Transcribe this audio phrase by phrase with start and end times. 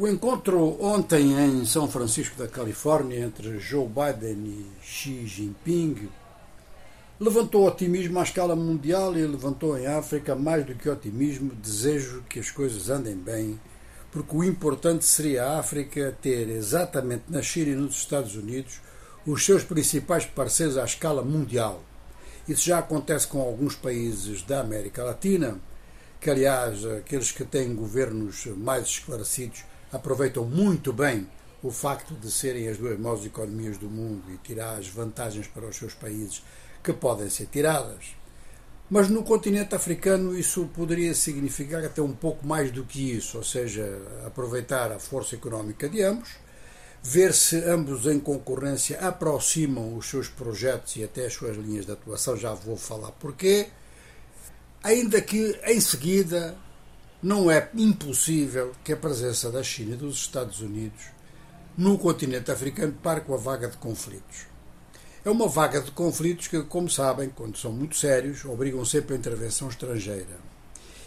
[0.00, 6.08] O encontro ontem em São Francisco da Califórnia entre Joe Biden e Xi Jinping
[7.20, 12.40] levantou otimismo à escala mundial e levantou em África mais do que otimismo, desejo que
[12.40, 13.60] as coisas andem bem,
[14.10, 18.80] porque o importante seria a África ter exatamente na China e nos Estados Unidos
[19.26, 21.82] os seus principais parceiros à escala mundial.
[22.48, 25.60] Isso já acontece com alguns países da América Latina,
[26.18, 31.26] que aliás aqueles que têm governos mais esclarecidos aproveitam muito bem
[31.62, 35.66] o facto de serem as duas maiores economias do mundo e tirar as vantagens para
[35.66, 36.42] os seus países
[36.82, 38.16] que podem ser tiradas.
[38.88, 43.44] Mas no continente africano isso poderia significar até um pouco mais do que isso, ou
[43.44, 46.30] seja, aproveitar a força económica de ambos,
[47.02, 51.92] ver se ambos em concorrência aproximam os seus projetos e até as suas linhas de
[51.92, 53.68] atuação, já vou falar porquê,
[54.82, 56.56] ainda que em seguida
[57.22, 61.02] não é impossível que a presença da China e dos Estados Unidos
[61.76, 64.46] no continente africano pare com a vaga de conflitos.
[65.22, 69.18] É uma vaga de conflitos que, como sabem, quando são muito sérios, obrigam sempre a
[69.18, 70.50] intervenção estrangeira.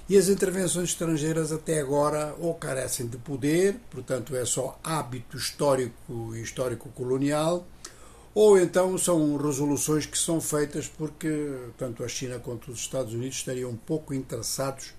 [0.07, 6.35] E as intervenções estrangeiras até agora ou carecem de poder, portanto é só hábito histórico
[6.35, 7.65] e histórico-colonial,
[8.35, 13.37] ou então são resoluções que são feitas porque tanto a China quanto os Estados Unidos
[13.37, 14.93] estariam pouco interessados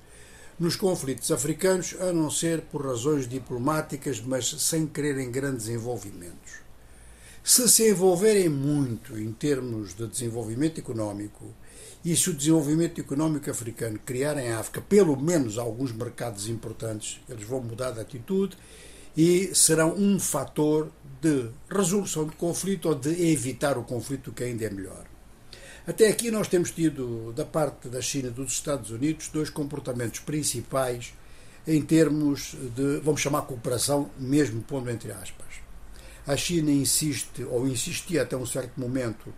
[0.59, 6.65] nos conflitos africanos, a não ser por razões diplomáticas, mas sem quererem grandes envolvimentos.
[7.43, 11.45] Se se envolverem muito em termos de desenvolvimento económico
[12.05, 17.47] e se o desenvolvimento económico africano criar em África pelo menos alguns mercados importantes, eles
[17.47, 18.57] vão mudar de atitude
[19.17, 24.65] e serão um fator de resolução de conflito ou de evitar o conflito, que ainda
[24.65, 25.14] é melhor.
[25.87, 30.19] Até aqui nós temos tido, da parte da China e dos Estados Unidos, dois comportamentos
[30.21, 31.13] principais
[31.67, 35.47] em termos de, vamos chamar, cooperação, mesmo pondo entre aspas.
[36.27, 39.31] A China insiste, ou insistia até um certo momento,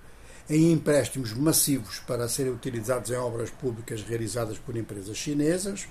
[0.48, 5.89] em empréstimos massivos para serem utilizados em obras públicas realizadas por empresas chinesas,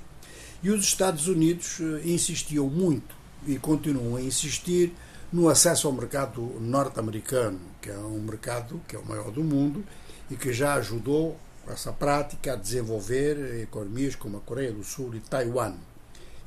[0.63, 3.13] e os Estados Unidos eh, insistiam muito
[3.45, 4.93] e continuam a insistir
[5.33, 9.83] no acesso ao mercado norte-americano, que é um mercado que é o maior do mundo
[10.29, 11.37] e que já ajudou
[11.67, 15.75] essa prática a desenvolver economias como a Coreia do Sul e Taiwan.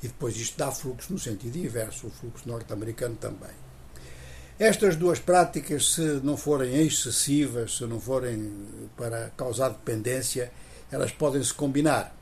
[0.01, 3.51] E depois isto dá fluxo no sentido inverso, o fluxo norte-americano também.
[4.57, 8.51] Estas duas práticas, se não forem excessivas, se não forem
[8.97, 10.51] para causar dependência,
[10.91, 12.15] elas podem se combinar.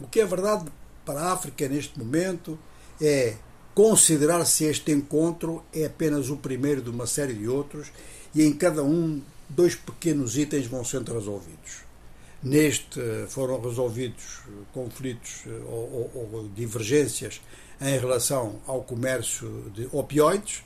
[0.00, 0.70] O que é verdade
[1.04, 2.58] para a África neste momento
[3.00, 3.36] é
[3.74, 7.90] considerar se este encontro é apenas o primeiro de uma série de outros
[8.34, 9.20] e em cada um
[9.54, 11.84] dois pequenos itens vão sendo resolvidos.
[12.42, 14.40] Neste foram resolvidos
[14.72, 17.40] conflitos eh, ou, ou, ou divergências
[17.80, 20.62] em relação ao comércio de opioides.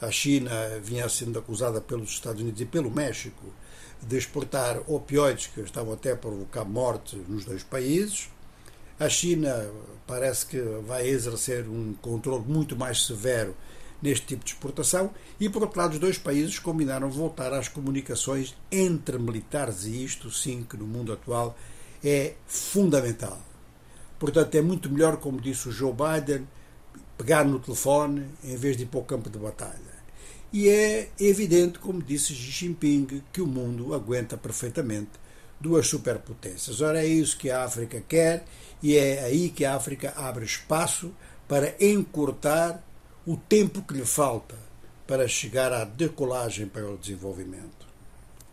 [0.00, 0.50] A China
[0.82, 3.52] vinha sendo acusada pelos Estados Unidos e pelo México
[4.02, 8.30] de exportar opioides que estavam até a provocar morte nos dois países.
[8.98, 9.70] A China
[10.06, 13.54] parece que vai exercer um controle muito mais severo
[14.02, 18.56] neste tipo de exportação e, por outro lado, os dois países combinaram voltar às comunicações
[18.70, 21.56] entre militares e isto, sim, que no mundo atual
[22.02, 23.40] é fundamental.
[24.18, 26.46] Portanto, é muito melhor, como disse o Joe Biden,
[27.16, 30.00] pegar no telefone em vez de ir para o campo de batalha.
[30.52, 35.10] E é evidente, como disse Xi Jinping, que o mundo aguenta perfeitamente
[35.60, 36.80] duas superpotências.
[36.80, 38.44] Ora, é isso que a África quer
[38.82, 41.12] e é aí que a África abre espaço
[41.46, 42.82] para encurtar
[43.26, 44.56] o tempo que lhe falta
[45.06, 47.89] para chegar à decolagem para o desenvolvimento.